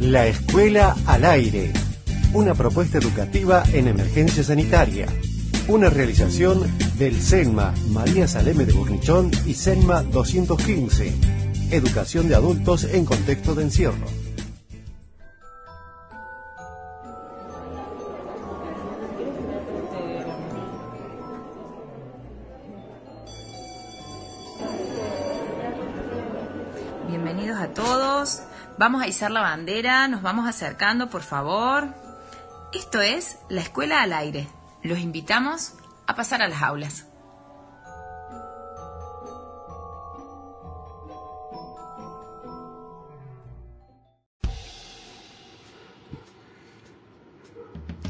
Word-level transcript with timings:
La 0.00 0.26
Escuela 0.26 0.96
al 1.04 1.26
Aire. 1.26 1.74
Una 2.32 2.54
propuesta 2.54 2.96
educativa 2.96 3.62
en 3.74 3.86
emergencia 3.86 4.42
sanitaria. 4.42 5.06
Una 5.68 5.90
realización 5.90 6.62
del 6.96 7.20
CENMA 7.20 7.74
María 7.90 8.26
Saleme 8.26 8.64
de 8.64 8.72
Burnichón 8.72 9.30
y 9.44 9.52
CENMA 9.52 10.02
215. 10.04 11.12
Educación 11.70 12.28
de 12.28 12.34
adultos 12.34 12.84
en 12.84 13.04
contexto 13.04 13.54
de 13.54 13.64
encierro. 13.64 14.06
Bienvenidos 27.06 27.60
a 27.60 27.68
todos. 27.74 28.40
Vamos 28.80 29.02
a 29.02 29.08
izar 29.08 29.30
la 29.30 29.42
bandera, 29.42 30.08
nos 30.08 30.22
vamos 30.22 30.48
acercando, 30.48 31.10
por 31.10 31.20
favor. 31.20 31.88
Esto 32.72 33.02
es 33.02 33.36
la 33.50 33.60
escuela 33.60 34.00
al 34.00 34.14
aire. 34.14 34.48
Los 34.82 35.00
invitamos 35.00 35.74
a 36.06 36.14
pasar 36.14 36.40
a 36.40 36.48
las 36.48 36.62
aulas. 36.62 37.06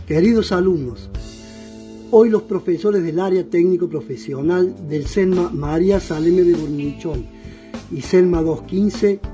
Queridos 0.06 0.52
alumnos, 0.52 1.10
hoy 2.12 2.30
los 2.30 2.42
profesores 2.42 3.02
del 3.02 3.18
área 3.18 3.42
técnico 3.50 3.88
profesional 3.88 4.88
del 4.88 5.08
CENMA 5.08 5.50
María 5.50 5.98
Saleme 5.98 6.42
de 6.42 6.54
Bornichón 6.54 7.26
y 7.90 8.02
CENMA 8.02 8.40
215 8.42 9.29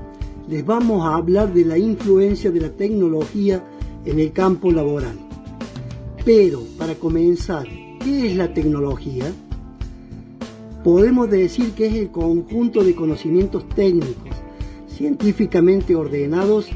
les 0.47 0.65
vamos 0.65 1.05
a 1.05 1.15
hablar 1.15 1.53
de 1.53 1.65
la 1.65 1.77
influencia 1.77 2.51
de 2.51 2.61
la 2.61 2.69
tecnología 2.69 3.63
en 4.05 4.19
el 4.19 4.31
campo 4.31 4.71
laboral. 4.71 5.17
Pero, 6.23 6.61
para 6.77 6.95
comenzar, 6.95 7.67
¿qué 8.03 8.27
es 8.27 8.35
la 8.35 8.53
tecnología? 8.53 9.25
Podemos 10.83 11.29
decir 11.29 11.71
que 11.71 11.87
es 11.87 11.93
el 11.95 12.11
conjunto 12.11 12.83
de 12.83 12.95
conocimientos 12.95 13.67
técnicos, 13.69 14.35
científicamente 14.87 15.95
ordenados, 15.95 16.69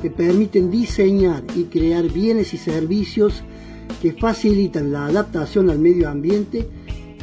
que 0.00 0.10
permiten 0.10 0.70
diseñar 0.70 1.42
y 1.56 1.64
crear 1.64 2.10
bienes 2.12 2.52
y 2.52 2.58
servicios 2.58 3.42
que 4.02 4.12
facilitan 4.12 4.92
la 4.92 5.06
adaptación 5.06 5.70
al 5.70 5.78
medio 5.78 6.08
ambiente 6.10 6.68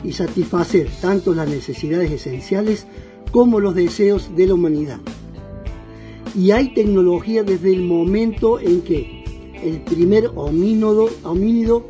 y 0.03 0.11
satisfacer 0.11 0.89
tanto 1.01 1.35
las 1.35 1.47
necesidades 1.47 2.11
esenciales 2.11 2.87
como 3.31 3.59
los 3.59 3.75
deseos 3.75 4.35
de 4.35 4.47
la 4.47 4.55
humanidad. 4.55 4.99
Y 6.35 6.51
hay 6.51 6.73
tecnología 6.73 7.43
desde 7.43 7.73
el 7.73 7.83
momento 7.83 8.59
en 8.59 8.81
que 8.81 9.23
el 9.63 9.81
primer 9.81 10.31
homínido, 10.35 11.85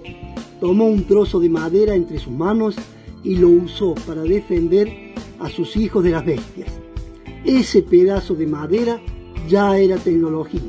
tomó 0.59 0.85
un 0.85 1.05
trozo 1.05 1.39
de 1.39 1.50
madera 1.50 1.95
entre 1.95 2.19
sus 2.19 2.31
manos 2.31 2.75
y 3.23 3.35
lo 3.38 3.50
usó 3.50 3.95
para 4.05 4.22
defender 4.22 5.13
a 5.39 5.50
sus 5.50 5.75
hijos 5.75 6.03
de 6.03 6.11
las 6.11 6.25
bestias. 6.25 6.69
Ese 7.44 7.81
pedazo 7.81 8.35
de 8.35 8.47
madera 8.47 9.02
ya 9.50 9.77
era 9.77 9.97
tecnología. 9.97 10.61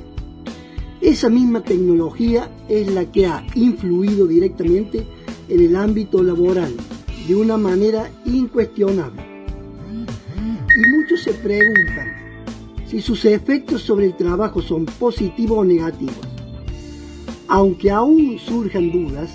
Esa 1.01 1.29
misma 1.29 1.63
tecnología 1.63 2.51
es 2.69 2.93
la 2.93 3.11
que 3.11 3.27
ha 3.27 3.45
influido 3.55 4.27
directamente 4.27 5.07
en 5.49 5.61
el 5.61 5.77
ámbito 5.77 6.23
laboral 6.23 6.73
de 7.29 7.37
una 7.37 7.57
manera 7.57 8.11
incuestionable. 8.25 9.23
Y 10.77 10.97
muchos 10.97 11.23
se 11.23 11.35
preguntan 11.35 12.25
si 12.87 13.01
sus 13.01 13.25
efectos 13.25 13.83
sobre 13.83 14.07
el 14.07 14.17
trabajo 14.17 14.63
son 14.63 14.87
positivos 14.87 15.59
o 15.59 15.65
negativos. 15.65 16.17
Aunque 17.49 17.91
aún 17.91 18.39
surjan 18.39 18.91
dudas, 18.91 19.35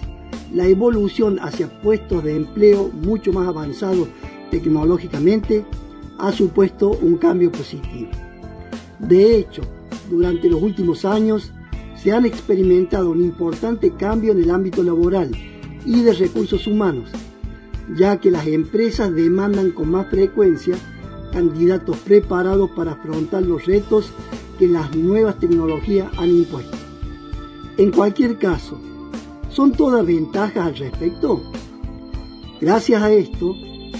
la 0.53 0.65
evolución 0.65 1.39
hacia 1.39 1.67
puestos 1.81 2.23
de 2.23 2.35
empleo 2.35 2.89
mucho 2.89 3.31
más 3.31 3.47
avanzados 3.47 4.07
tecnológicamente 4.49 5.63
ha 6.17 6.31
supuesto 6.31 6.91
un 7.01 7.17
cambio 7.17 7.51
positivo. 7.51 8.09
De 8.99 9.37
hecho, 9.37 9.61
durante 10.09 10.49
los 10.49 10.61
últimos 10.61 11.05
años 11.05 11.51
se 11.95 12.11
han 12.11 12.25
experimentado 12.25 13.11
un 13.11 13.23
importante 13.23 13.91
cambio 13.91 14.31
en 14.31 14.43
el 14.43 14.51
ámbito 14.51 14.83
laboral 14.83 15.31
y 15.85 16.01
de 16.01 16.13
recursos 16.13 16.67
humanos, 16.67 17.09
ya 17.95 18.19
que 18.19 18.31
las 18.31 18.47
empresas 18.47 19.13
demandan 19.13 19.71
con 19.71 19.91
más 19.91 20.07
frecuencia 20.09 20.75
candidatos 21.29 21.97
preparados 21.97 22.69
para 22.71 22.93
afrontar 22.93 23.43
los 23.43 23.65
retos 23.65 24.11
que 24.57 24.67
las 24.67 24.95
nuevas 24.95 25.39
tecnologías 25.39 26.07
han 26.17 26.29
impuesto. 26.29 26.77
En 27.77 27.91
cualquier 27.91 28.37
caso, 28.37 28.77
¿son 29.49 29.71
todas 29.71 30.05
ventajas 30.05 30.67
al 30.67 30.75
respecto? 30.75 31.41
Gracias 32.59 33.01
a 33.01 33.11
esto, 33.11 33.55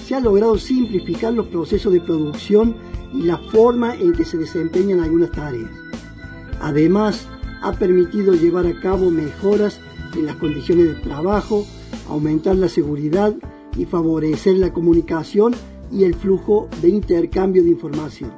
se 0.05 0.15
ha 0.15 0.19
logrado 0.19 0.57
simplificar 0.57 1.33
los 1.33 1.47
procesos 1.47 1.93
de 1.93 2.01
producción 2.01 2.75
y 3.13 3.23
la 3.23 3.37
forma 3.37 3.95
en 3.95 4.13
que 4.13 4.25
se 4.25 4.37
desempeñan 4.37 4.99
algunas 4.99 5.31
tareas. 5.31 5.71
Además, 6.61 7.27
ha 7.61 7.71
permitido 7.73 8.33
llevar 8.33 8.67
a 8.67 8.79
cabo 8.79 9.09
mejoras 9.09 9.79
en 10.15 10.25
las 10.25 10.35
condiciones 10.35 10.87
de 10.87 10.95
trabajo, 10.95 11.65
aumentar 12.09 12.55
la 12.55 12.69
seguridad 12.69 13.33
y 13.77 13.85
favorecer 13.85 14.57
la 14.57 14.73
comunicación 14.73 15.53
y 15.91 16.03
el 16.03 16.15
flujo 16.15 16.67
de 16.81 16.89
intercambio 16.89 17.63
de 17.63 17.69
información. 17.69 18.31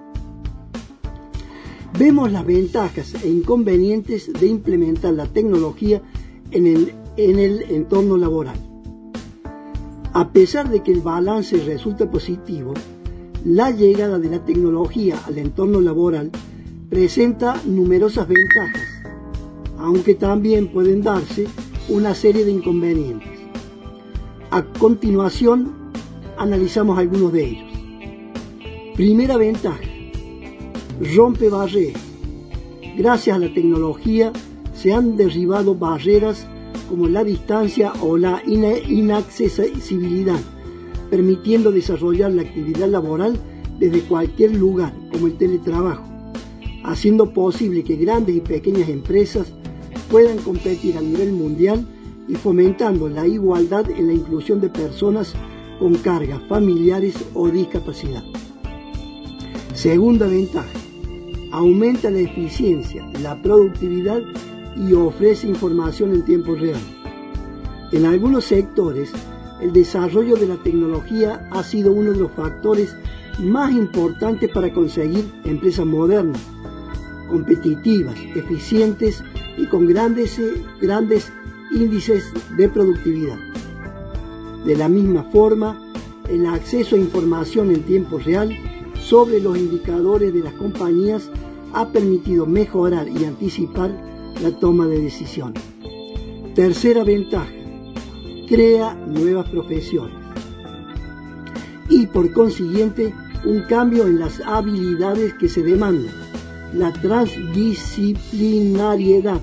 Vemos 1.97 2.31
las 2.31 2.45
ventajas 2.45 3.13
e 3.23 3.29
inconvenientes 3.29 4.31
de 4.31 4.47
implementar 4.47 5.13
la 5.13 5.25
tecnología 5.25 6.01
en 6.51 6.67
el, 6.67 6.93
en 7.17 7.39
el 7.39 7.63
entorno 7.63 8.17
laboral. 8.17 8.55
A 10.13 10.31
pesar 10.31 10.69
de 10.69 10.83
que 10.83 10.91
el 10.91 11.01
balance 11.01 11.57
resulta 11.63 12.09
positivo, 12.09 12.73
la 13.45 13.71
llegada 13.71 14.19
de 14.19 14.29
la 14.29 14.45
tecnología 14.45 15.19
al 15.25 15.37
entorno 15.37 15.81
laboral 15.81 16.31
presenta 16.89 17.61
numerosas 17.65 18.27
ventajas, 18.27 18.87
aunque 19.77 20.15
también 20.15 20.67
pueden 20.67 21.01
darse 21.01 21.47
una 21.89 22.13
serie 22.13 22.45
de 22.45 22.51
inconvenientes. 22.51 23.31
A 24.51 24.63
continuación, 24.63 25.80
analizamos 26.41 26.97
algunos 26.97 27.31
de 27.31 27.45
ellos. 27.45 27.71
Primera 28.95 29.37
ventaja, 29.37 29.79
rompe 31.15 31.49
barreras. 31.49 32.01
Gracias 32.97 33.35
a 33.35 33.39
la 33.39 33.53
tecnología 33.53 34.33
se 34.73 34.91
han 34.91 35.15
derribado 35.17 35.75
barreras 35.75 36.47
como 36.89 37.07
la 37.07 37.23
distancia 37.23 37.93
o 38.01 38.17
la 38.17 38.41
inaccesibilidad, 38.45 40.39
permitiendo 41.11 41.71
desarrollar 41.71 42.31
la 42.31 42.41
actividad 42.41 42.87
laboral 42.87 43.39
desde 43.79 44.01
cualquier 44.01 44.55
lugar, 44.55 44.93
como 45.11 45.27
el 45.27 45.37
teletrabajo, 45.37 46.03
haciendo 46.83 47.31
posible 47.33 47.83
que 47.83 47.97
grandes 47.97 48.35
y 48.35 48.41
pequeñas 48.41 48.89
empresas 48.89 49.53
puedan 50.09 50.37
competir 50.39 50.97
a 50.97 51.01
nivel 51.01 51.33
mundial 51.33 51.85
y 52.27 52.33
fomentando 52.33 53.09
la 53.09 53.27
igualdad 53.27 53.89
en 53.91 54.07
la 54.07 54.13
inclusión 54.13 54.59
de 54.59 54.69
personas 54.69 55.35
con 55.81 55.95
cargas 55.95 56.39
familiares 56.47 57.15
o 57.33 57.49
discapacidad. 57.49 58.23
Segunda 59.73 60.27
ventaja, 60.27 60.69
aumenta 61.51 62.11
la 62.11 62.19
eficiencia, 62.19 63.03
la 63.19 63.41
productividad 63.41 64.21
y 64.77 64.93
ofrece 64.93 65.47
información 65.47 66.11
en 66.13 66.23
tiempo 66.23 66.53
real. 66.53 66.79
En 67.91 68.05
algunos 68.05 68.45
sectores, 68.45 69.11
el 69.59 69.73
desarrollo 69.73 70.35
de 70.35 70.49
la 70.49 70.57
tecnología 70.57 71.49
ha 71.49 71.63
sido 71.63 71.93
uno 71.93 72.11
de 72.11 72.19
los 72.19 72.31
factores 72.33 72.95
más 73.39 73.71
importantes 73.71 74.51
para 74.51 74.71
conseguir 74.71 75.33
empresas 75.45 75.87
modernas, 75.87 76.43
competitivas, 77.27 78.19
eficientes 78.35 79.23
y 79.57 79.65
con 79.65 79.87
grandes, 79.87 80.39
grandes 80.79 81.33
índices 81.71 82.31
de 82.55 82.69
productividad. 82.69 83.50
De 84.65 84.75
la 84.75 84.87
misma 84.87 85.23
forma, 85.31 85.79
el 86.29 86.45
acceso 86.45 86.95
a 86.95 86.99
información 86.99 87.71
en 87.71 87.81
tiempo 87.83 88.19
real 88.19 88.55
sobre 88.99 89.41
los 89.41 89.57
indicadores 89.57 90.31
de 90.33 90.41
las 90.41 90.53
compañías 90.53 91.31
ha 91.73 91.89
permitido 91.89 92.45
mejorar 92.45 93.07
y 93.07 93.25
anticipar 93.25 93.91
la 94.41 94.51
toma 94.51 94.85
de 94.87 95.01
decisiones. 95.01 95.63
Tercera 96.53 97.03
ventaja, 97.03 97.51
crea 98.47 98.93
nuevas 99.07 99.49
profesiones 99.49 100.15
y 101.89 102.05
por 102.07 102.31
consiguiente 102.31 103.13
un 103.43 103.61
cambio 103.61 104.07
en 104.07 104.19
las 104.19 104.39
habilidades 104.41 105.33
que 105.33 105.49
se 105.49 105.63
demandan, 105.63 106.13
la 106.73 106.93
transdisciplinariedad, 106.93 109.41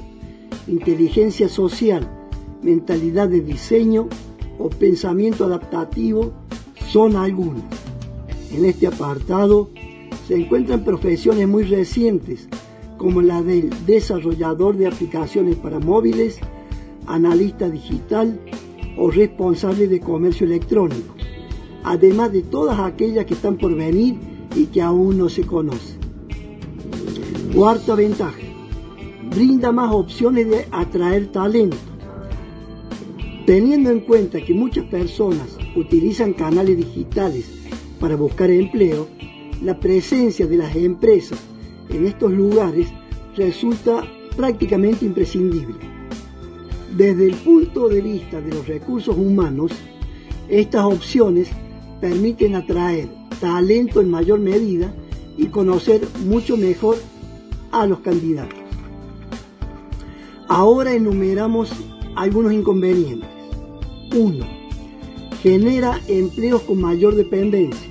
inteligencia 0.66 1.48
social, 1.48 2.08
mentalidad 2.62 3.28
de 3.28 3.40
diseño 3.40 4.08
o 4.58 4.68
pensamiento 4.68 5.44
adaptativo 5.44 6.32
son 6.90 7.16
algunas. 7.16 7.64
En 8.52 8.64
este 8.64 8.86
apartado 8.86 9.70
se 10.26 10.36
encuentran 10.36 10.84
profesiones 10.84 11.46
muy 11.48 11.64
recientes 11.64 12.48
como 12.96 13.22
la 13.22 13.42
del 13.42 13.70
desarrollador 13.86 14.76
de 14.76 14.88
aplicaciones 14.88 15.56
para 15.56 15.78
móviles, 15.78 16.38
analista 17.06 17.70
digital 17.70 18.38
o 18.96 19.10
responsable 19.10 19.86
de 19.86 20.00
comercio 20.00 20.46
electrónico, 20.46 21.14
además 21.84 22.32
de 22.32 22.42
todas 22.42 22.80
aquellas 22.80 23.24
que 23.24 23.34
están 23.34 23.56
por 23.56 23.74
venir 23.74 24.16
y 24.54 24.66
que 24.66 24.82
aún 24.82 25.18
no 25.18 25.28
se 25.28 25.44
conocen. 25.44 25.98
Cuarta 27.54 27.94
ventaja, 27.94 28.36
brinda 29.30 29.72
más 29.72 29.92
opciones 29.92 30.48
de 30.50 30.66
atraer 30.70 31.28
talento. 31.28 31.76
Teniendo 33.48 33.88
en 33.88 34.00
cuenta 34.00 34.42
que 34.42 34.52
muchas 34.52 34.84
personas 34.84 35.56
utilizan 35.74 36.34
canales 36.34 36.76
digitales 36.76 37.50
para 37.98 38.14
buscar 38.14 38.50
empleo, 38.50 39.08
la 39.62 39.80
presencia 39.80 40.46
de 40.46 40.58
las 40.58 40.76
empresas 40.76 41.38
en 41.88 42.06
estos 42.06 42.30
lugares 42.30 42.88
resulta 43.34 44.04
prácticamente 44.36 45.06
imprescindible. 45.06 45.76
Desde 46.94 47.24
el 47.24 47.36
punto 47.36 47.88
de 47.88 48.02
vista 48.02 48.38
de 48.42 48.50
los 48.50 48.68
recursos 48.68 49.16
humanos, 49.16 49.72
estas 50.50 50.84
opciones 50.84 51.48
permiten 52.02 52.54
atraer 52.54 53.08
talento 53.40 54.02
en 54.02 54.10
mayor 54.10 54.40
medida 54.40 54.92
y 55.38 55.46
conocer 55.46 56.02
mucho 56.26 56.58
mejor 56.58 56.98
a 57.72 57.86
los 57.86 58.00
candidatos. 58.00 58.58
Ahora 60.48 60.92
enumeramos 60.92 61.72
algunos 62.14 62.52
inconvenientes. 62.52 63.37
1. 64.14 64.46
Genera 65.42 66.00
empleos 66.08 66.62
con 66.62 66.80
mayor 66.80 67.14
dependencia. 67.14 67.88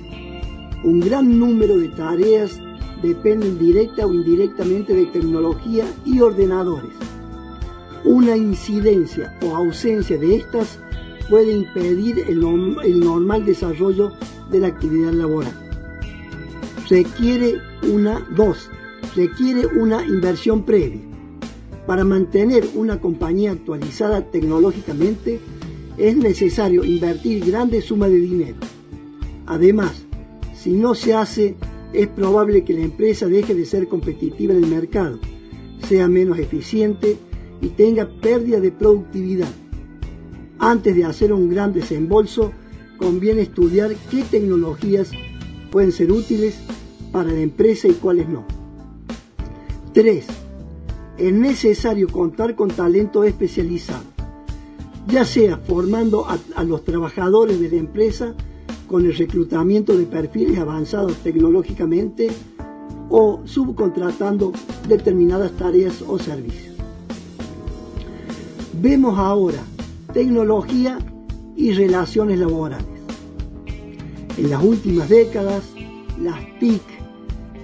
Un 0.84 1.00
gran 1.00 1.38
número 1.38 1.76
de 1.78 1.88
tareas 1.88 2.60
dependen 3.02 3.58
directa 3.58 4.06
o 4.06 4.12
indirectamente 4.12 4.94
de 4.94 5.06
tecnología 5.06 5.86
y 6.04 6.20
ordenadores. 6.20 6.90
Una 8.04 8.36
incidencia 8.36 9.36
o 9.42 9.56
ausencia 9.56 10.18
de 10.18 10.36
estas 10.36 10.78
puede 11.28 11.52
impedir 11.52 12.24
el, 12.28 12.40
normal 12.40 13.44
desarrollo 13.44 14.12
de 14.50 14.60
la 14.60 14.68
actividad 14.68 15.12
laboral. 15.12 15.52
Requiere 16.88 17.60
una, 17.82 18.26
dos, 18.34 18.70
requiere 19.14 19.66
una 19.66 20.06
inversión 20.06 20.64
previa. 20.64 21.02
Para 21.86 22.04
mantener 22.04 22.68
una 22.74 23.00
compañía 23.00 23.52
actualizada 23.52 24.22
tecnológicamente 24.30 25.40
es 25.98 26.16
necesario 26.16 26.84
invertir 26.84 27.44
grandes 27.44 27.86
sumas 27.86 28.10
de 28.10 28.20
dinero. 28.20 28.56
Además, 29.46 30.04
si 30.54 30.72
no 30.72 30.94
se 30.94 31.14
hace, 31.14 31.56
es 31.92 32.06
probable 32.08 32.64
que 32.64 32.74
la 32.74 32.84
empresa 32.84 33.26
deje 33.26 33.54
de 33.54 33.64
ser 33.64 33.88
competitiva 33.88 34.54
en 34.54 34.64
el 34.64 34.70
mercado, 34.70 35.18
sea 35.88 36.08
menos 36.08 36.38
eficiente 36.38 37.16
y 37.60 37.68
tenga 37.68 38.08
pérdida 38.20 38.60
de 38.60 38.70
productividad. 38.70 39.48
Antes 40.58 40.94
de 40.94 41.04
hacer 41.04 41.32
un 41.32 41.48
gran 41.48 41.72
desembolso, 41.72 42.52
conviene 42.98 43.42
estudiar 43.42 43.94
qué 44.10 44.22
tecnologías 44.22 45.10
pueden 45.70 45.92
ser 45.92 46.12
útiles 46.12 46.58
para 47.12 47.30
la 47.30 47.40
empresa 47.40 47.88
y 47.88 47.92
cuáles 47.92 48.28
no. 48.28 48.44
3. 49.94 50.26
Es 51.16 51.32
necesario 51.32 52.08
contar 52.08 52.54
con 52.54 52.68
talento 52.68 53.24
especializado, 53.24 54.04
ya 55.08 55.24
sea 55.24 55.56
formando 55.56 56.26
a, 56.28 56.64
los 56.64 56.84
trabajadores 56.84 57.58
de 57.60 57.70
la 57.70 57.76
empresa 57.76 58.34
con 58.86 59.06
el 59.06 59.16
reclutamiento 59.16 59.96
de 59.96 60.04
perfiles 60.04 60.58
avanzados 60.58 61.16
tecnológicamente 61.18 62.28
o 63.08 63.40
subcontratando 63.44 64.52
determinadas 64.86 65.52
tareas 65.52 66.02
o 66.06 66.18
servicios. 66.18 66.76
Vemos 68.80 69.18
ahora 69.18 69.62
tecnología 70.12 70.98
y 71.56 71.72
relaciones 71.72 72.38
laborales. 72.38 72.86
En 74.36 74.50
las 74.50 74.62
últimas 74.62 75.08
décadas, 75.08 75.72
las 76.20 76.38
TIC, 76.60 76.82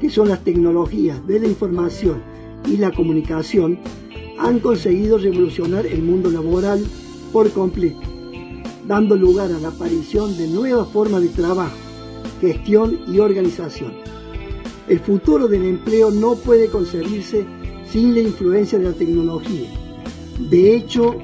que 0.00 0.10
son 0.10 0.28
las 0.28 0.42
tecnologías 0.42 1.24
de 1.26 1.40
la 1.40 1.46
información 1.46 2.22
y 2.66 2.78
la 2.78 2.90
comunicación, 2.90 3.78
han 4.38 4.58
conseguido 4.58 5.18
revolucionar 5.18 5.86
el 5.86 6.02
mundo 6.02 6.30
laboral 6.30 6.84
por 7.34 7.50
completo, 7.50 7.98
dando 8.86 9.16
lugar 9.16 9.50
a 9.50 9.58
la 9.58 9.70
aparición 9.70 10.38
de 10.38 10.46
nuevas 10.46 10.86
formas 10.86 11.20
de 11.20 11.30
trabajo, 11.30 11.76
gestión 12.40 13.00
y 13.08 13.18
organización. 13.18 13.92
El 14.86 15.00
futuro 15.00 15.48
del 15.48 15.64
empleo 15.64 16.12
no 16.12 16.36
puede 16.36 16.68
concebirse 16.68 17.44
sin 17.90 18.14
la 18.14 18.20
influencia 18.20 18.78
de 18.78 18.84
la 18.84 18.92
tecnología. 18.92 19.68
De 20.48 20.76
hecho, 20.76 21.16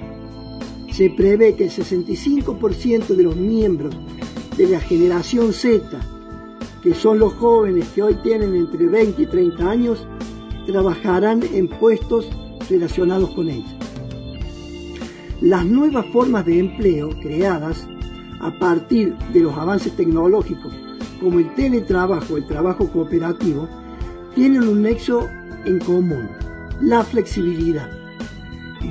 se 0.91 1.11
prevé 1.11 1.55
que 1.55 1.67
el 1.67 1.71
65% 1.71 3.07
de 3.15 3.23
los 3.23 3.37
miembros 3.37 3.95
de 4.57 4.67
la 4.67 4.81
generación 4.81 5.53
Z, 5.53 5.81
que 6.83 6.93
son 6.93 7.21
los 7.21 7.35
jóvenes 7.35 7.87
que 7.95 8.03
hoy 8.03 8.17
tienen 8.25 8.57
entre 8.57 8.87
20 8.87 9.23
y 9.23 9.27
30 9.27 9.71
años, 9.71 10.05
trabajarán 10.67 11.45
en 11.55 11.69
puestos 11.69 12.27
relacionados 12.69 13.31
con 13.31 13.49
ella. 13.49 13.80
Las 15.41 15.65
nuevas 15.65 16.05
formas 16.13 16.45
de 16.45 16.59
empleo 16.59 17.11
creadas 17.19 17.89
a 18.41 18.59
partir 18.59 19.17
de 19.33 19.41
los 19.41 19.57
avances 19.57 19.97
tecnológicos, 19.97 20.73
como 21.19 21.39
el 21.39 21.55
teletrabajo, 21.55 22.37
el 22.37 22.47
trabajo 22.47 22.89
cooperativo, 22.93 23.67
tienen 24.35 24.69
un 24.69 24.83
nexo 24.83 25.29
en 25.65 25.79
común, 25.79 26.29
la 26.83 27.03
flexibilidad. 27.05 27.91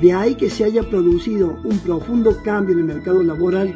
De 0.02 0.12
ahí 0.12 0.34
que 0.34 0.50
se 0.50 0.64
haya 0.64 0.82
producido 0.82 1.60
un 1.62 1.78
profundo 1.78 2.42
cambio 2.42 2.74
en 2.74 2.80
el 2.80 2.94
mercado 2.96 3.22
laboral 3.22 3.72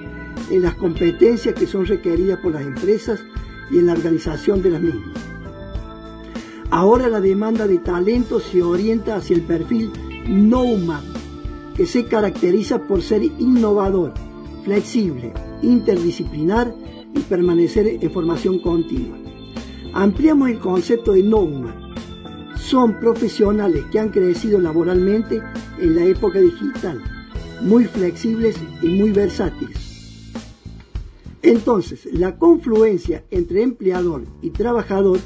en 0.50 0.62
las 0.62 0.74
competencias 0.74 1.54
que 1.54 1.68
son 1.68 1.86
requeridas 1.86 2.40
por 2.40 2.52
las 2.52 2.62
empresas 2.62 3.22
y 3.70 3.78
en 3.78 3.86
la 3.86 3.92
organización 3.92 4.62
de 4.62 4.70
las 4.70 4.80
mismas. 4.80 5.14
Ahora 6.70 7.08
la 7.08 7.20
demanda 7.20 7.68
de 7.68 7.78
talento 7.78 8.40
se 8.40 8.64
orienta 8.64 9.14
hacia 9.14 9.36
el 9.36 9.42
perfil 9.42 9.92
no 10.26 10.62
humano, 10.62 11.13
que 11.76 11.86
se 11.86 12.04
caracteriza 12.04 12.86
por 12.86 13.02
ser 13.02 13.22
innovador, 13.22 14.14
flexible, 14.64 15.32
interdisciplinar 15.62 16.74
y 17.14 17.20
permanecer 17.20 17.98
en 18.00 18.10
formación 18.10 18.58
continua. 18.58 19.18
Ampliamos 19.92 20.50
el 20.50 20.58
concepto 20.58 21.12
de 21.12 21.22
no 21.22 21.38
humano. 21.38 21.94
Son 22.56 22.98
profesionales 22.98 23.84
que 23.90 23.98
han 23.98 24.08
crecido 24.08 24.58
laboralmente 24.58 25.42
en 25.78 25.94
la 25.94 26.04
época 26.04 26.40
digital, 26.40 27.02
muy 27.60 27.84
flexibles 27.84 28.56
y 28.82 28.86
muy 28.86 29.12
versátiles 29.12 29.94
entonces, 31.44 32.06
la 32.10 32.38
confluencia 32.38 33.22
entre 33.30 33.62
empleador 33.62 34.24
y 34.40 34.48
trabajador 34.48 35.18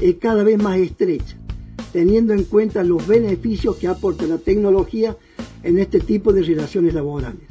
es 0.00 0.14
cada 0.14 0.42
vez 0.42 0.56
más 0.56 0.78
estrecha, 0.78 1.36
teniendo 1.92 2.32
en 2.32 2.44
cuenta 2.44 2.82
los 2.82 3.06
beneficios 3.06 3.76
que 3.76 3.86
aporta 3.86 4.24
la 4.26 4.38
tecnología 4.38 5.18
en 5.62 5.78
este 5.78 6.00
tipo 6.00 6.32
de 6.32 6.42
relaciones 6.42 6.94
laborales. 6.94 7.42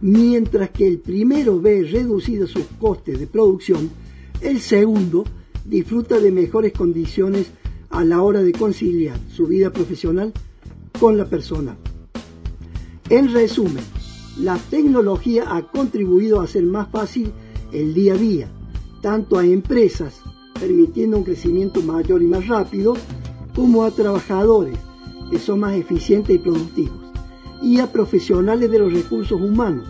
Mientras 0.00 0.70
que 0.70 0.86
el 0.86 0.98
primero 0.98 1.60
ve 1.60 1.82
reducidos 1.90 2.50
sus 2.50 2.64
costes 2.78 3.18
de 3.18 3.26
producción, 3.26 3.90
el 4.40 4.60
segundo 4.60 5.24
disfruta 5.64 6.18
de 6.20 6.30
mejores 6.30 6.72
condiciones 6.72 7.50
a 7.90 8.04
la 8.04 8.22
hora 8.22 8.42
de 8.42 8.52
conciliar 8.52 9.18
su 9.30 9.46
vida 9.46 9.70
profesional 9.70 10.32
con 10.98 11.16
la 11.16 11.26
persona. 11.26 11.76
En 13.08 13.32
resumen, 13.32 13.84
la 14.38 14.58
tecnología 14.58 15.54
ha 15.54 15.62
contribuido 15.70 16.40
a 16.40 16.44
hacer 16.44 16.64
más 16.64 16.88
fácil 16.90 17.32
el 17.72 17.94
día 17.94 18.14
a 18.14 18.18
día, 18.18 18.48
tanto 19.00 19.38
a 19.38 19.46
empresas, 19.46 20.20
permitiendo 20.58 21.18
un 21.18 21.24
crecimiento 21.24 21.82
mayor 21.82 22.22
y 22.22 22.26
más 22.26 22.46
rápido, 22.48 22.94
como 23.54 23.84
a 23.84 23.90
trabajadores, 23.90 24.78
que 25.30 25.38
son 25.38 25.60
más 25.60 25.74
eficientes 25.74 26.34
y 26.36 26.38
productivos, 26.38 26.98
y 27.62 27.80
a 27.80 27.90
profesionales 27.90 28.70
de 28.70 28.78
los 28.78 28.92
recursos 28.92 29.40
humanos, 29.40 29.88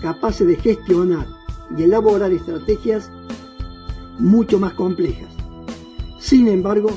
capaces 0.00 0.46
de 0.46 0.56
gestionar 0.56 1.26
y 1.76 1.82
elaborar 1.82 2.32
estrategias 2.32 3.10
mucho 4.18 4.58
más 4.58 4.74
complejas. 4.74 5.28
Sin 6.18 6.48
embargo, 6.48 6.90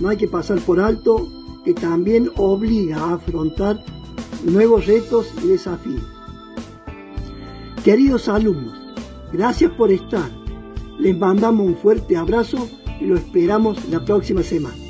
no 0.00 0.08
hay 0.08 0.16
que 0.16 0.28
pasar 0.28 0.58
por 0.60 0.80
alto 0.80 1.28
que 1.64 1.74
también 1.74 2.30
obliga 2.36 2.98
a 2.98 3.14
afrontar 3.14 3.82
nuevos 4.44 4.86
retos 4.86 5.32
y 5.42 5.48
desafíos. 5.48 6.02
Queridos 7.84 8.28
alumnos, 8.28 8.78
gracias 9.32 9.72
por 9.72 9.90
estar. 9.90 10.30
Les 10.98 11.16
mandamos 11.16 11.66
un 11.66 11.76
fuerte 11.76 12.16
abrazo 12.16 12.68
y 13.00 13.04
lo 13.04 13.16
esperamos 13.16 13.88
la 13.88 14.04
próxima 14.04 14.42
semana. 14.42 14.85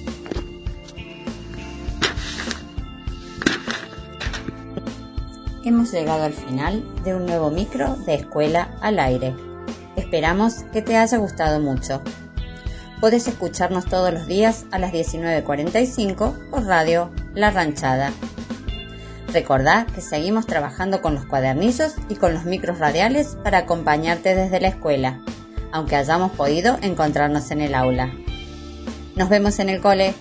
Hemos 5.67 5.91
llegado 5.91 6.23
al 6.23 6.33
final 6.33 6.85
de 7.03 7.17
un 7.17 7.27
nuevo 7.27 7.51
micro 7.51 7.97
de 8.07 8.15
Escuela 8.15 8.71
al 8.81 9.01
Aire. 9.01 9.35
Esperamos 9.97 10.63
que 10.73 10.81
te 10.81 10.97
haya 10.97 11.19
gustado 11.19 11.59
mucho. 11.59 12.03
podés 13.01 13.27
escucharnos 13.27 13.85
todos 13.87 14.15
los 14.15 14.29
días 14.29 14.67
a 14.71 14.79
las 14.79 14.93
19.45 14.93 16.51
por 16.51 16.67
radio 16.67 17.11
La 17.35 17.51
Ranchada. 17.51 18.13
Recordá 19.33 19.89
que 19.93 20.03
seguimos 20.03 20.47
trabajando 20.47 21.03
con 21.03 21.17
los 21.17 21.27
cuadernillos 21.27 21.95
y 22.09 22.15
con 22.15 22.33
los 22.33 22.45
micros 22.45 22.79
radiales 22.79 23.37
para 23.43 23.59
acompañarte 23.59 24.37
desde 24.37 24.61
la 24.61 24.69
escuela, 24.69 25.21
aunque 25.73 25.97
hayamos 25.97 26.31
podido 26.31 26.79
encontrarnos 26.81 27.51
en 27.51 27.61
el 27.61 27.75
aula. 27.75 28.13
Nos 29.17 29.29
vemos 29.29 29.59
en 29.59 29.71
el 29.71 29.81
cole. 29.81 30.15